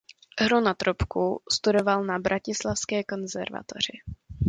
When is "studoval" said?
1.51-2.05